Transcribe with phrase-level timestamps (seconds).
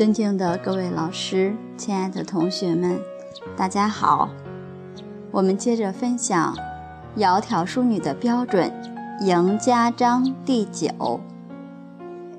[0.00, 2.98] 尊敬的各位老师，亲爱的同学们，
[3.54, 4.30] 大家好。
[5.30, 6.56] 我们接着分享
[7.20, 8.72] 《窈窕淑女》的标准
[9.26, 11.20] 《赢家章》第九。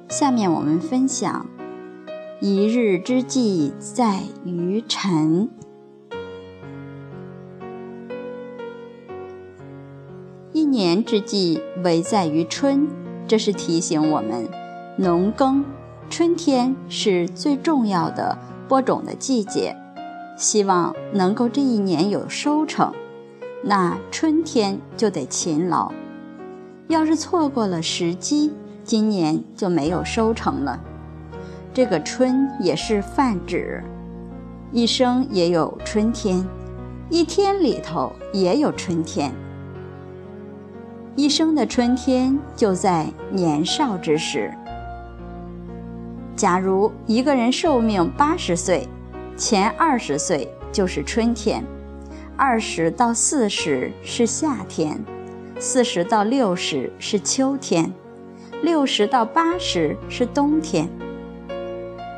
[0.09, 1.45] 下面我们分享
[2.41, 5.47] “一日之计在于晨”。
[10.51, 12.87] 一年之计唯在于春，
[13.27, 14.49] 这是提醒我们
[14.97, 15.63] 农耕。
[16.11, 19.73] 春天是最重要的播种的季节，
[20.35, 22.93] 希望能够这一年有收成，
[23.63, 25.89] 那春天就得勤劳。
[26.89, 28.51] 要是错过了时机，
[28.83, 30.77] 今年就没有收成了。
[31.73, 33.81] 这个春也是泛指，
[34.73, 36.45] 一生也有春天，
[37.09, 39.33] 一天里头也有春天。
[41.15, 44.53] 一生的春天就在年少之时。
[46.35, 48.87] 假如一个人寿命八十岁，
[49.37, 51.63] 前二十岁就是春天，
[52.35, 54.99] 二十到四十是夏天，
[55.59, 57.91] 四十到六十是秋天，
[58.63, 60.89] 六十到八十是冬天。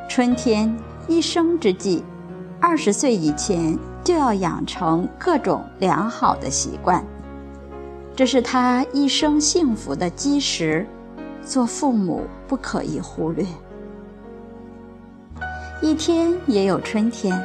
[0.07, 0.73] 春天
[1.07, 2.03] 一生之计，
[2.61, 7.03] 二十岁以前就要养成各种良好的习惯，
[8.15, 10.85] 这是他一生幸福的基石，
[11.43, 13.45] 做父母不可以忽略。
[15.83, 17.37] 一天也有春天，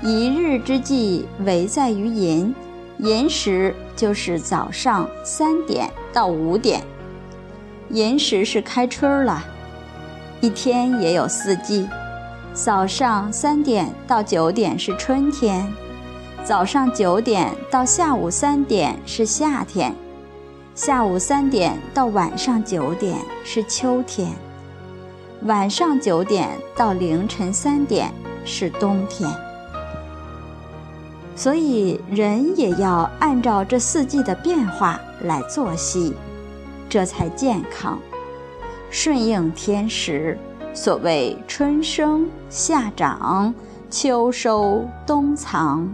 [0.00, 2.54] 一日之计唯在于寅。
[2.98, 6.80] 寅时就是早上三点到五点，
[7.90, 9.44] 寅时是开春了。
[10.40, 11.88] 一天也有四季，
[12.54, 15.66] 早上三点到九点是春天，
[16.44, 19.92] 早上九点到下午三点是夏天，
[20.76, 24.30] 下午三点到晚上九点是秋天。
[25.42, 28.12] 晚上九点到凌晨三点
[28.44, 29.30] 是冬天，
[31.36, 36.12] 所以人也要按照这四季的变化来作息，
[36.88, 37.98] 这才健康，
[38.90, 40.36] 顺应天时。
[40.74, 43.54] 所谓春生夏长，
[43.90, 45.88] 秋收冬藏。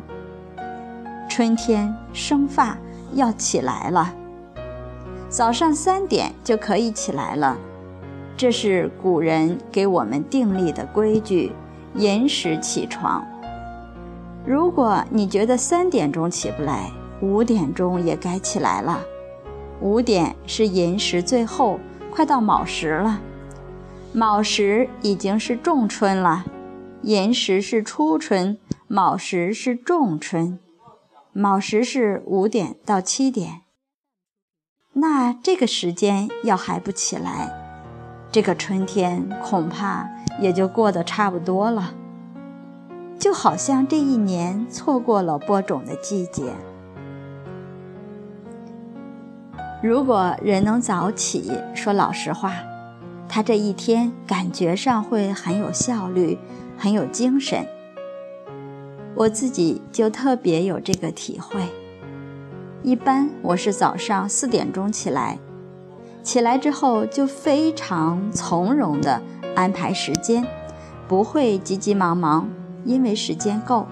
[1.29, 2.77] 春天生发
[3.13, 4.13] 要起来了，
[5.29, 7.57] 早上三点就可以起来了。
[8.37, 11.53] 这是古人给我们定立的规矩，
[11.95, 13.25] 寅时起床。
[14.45, 16.91] 如果你觉得三点钟起不来，
[17.23, 19.01] 五点钟也该起来了。
[19.81, 21.79] 五点是寅时最后，
[22.11, 23.21] 快到卯时了。
[24.13, 26.45] 卯时已经是仲春了，
[27.03, 28.59] 寅时是初春，
[28.89, 30.59] 卯时是仲春。
[31.33, 33.63] 卯时是五点到七点。
[34.95, 37.64] 那这个时间要还不起来？
[38.35, 40.09] 这个春天恐怕
[40.41, 41.95] 也就过得差不多了，
[43.17, 46.43] 就好像这一年错过了播种的季节。
[49.81, 52.55] 如果人能早起，说老实话，
[53.29, 56.37] 他这一天感觉上会很有效率，
[56.77, 57.65] 很有精神。
[59.15, 61.69] 我自己就特别有这个体会。
[62.83, 65.39] 一般我是早上四点钟起来。
[66.25, 69.21] 起来之后就非常从容地
[69.55, 70.45] 安排时间，
[71.07, 72.49] 不会急急忙忙，
[72.85, 73.87] 因为时间够。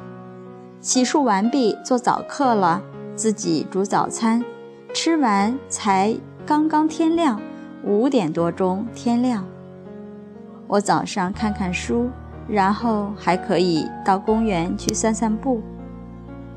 [0.80, 2.82] 洗漱完毕，做早课了，
[3.14, 4.42] 自己煮早餐，
[4.94, 6.16] 吃完才
[6.46, 7.38] 刚刚天亮，
[7.84, 9.44] 五点多钟天亮。
[10.66, 12.08] 我早上看看书，
[12.48, 15.60] 然后还可以到公园去散散步。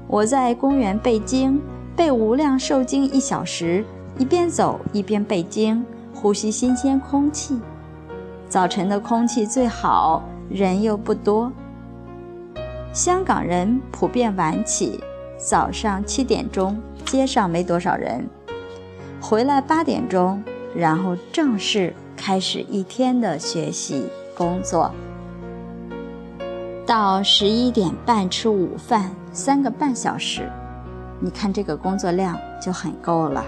[0.08, 1.62] 我在公园背经，
[1.98, 3.84] 背《无量寿经》一小时。
[4.18, 7.60] 一边走一边背经，呼吸新鲜空气。
[8.48, 11.52] 早晨的空气最好，人又不多。
[12.94, 15.04] 香港人普遍晚起，
[15.38, 18.26] 早上七点钟街上没多少人，
[19.20, 20.42] 回来八点钟，
[20.74, 24.08] 然后正式开始一天的学习
[24.38, 24.90] 工作。
[26.86, 30.50] 到十一点半吃午饭，三个半小时，
[31.20, 33.44] 你看这个工作量就很够了。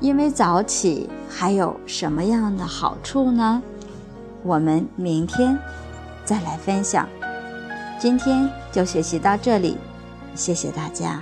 [0.00, 3.62] 因为早起还有什么样的好处呢？
[4.44, 5.58] 我们明天
[6.24, 7.08] 再来分享。
[7.98, 9.76] 今天就学习到这里，
[10.34, 11.20] 谢谢大家。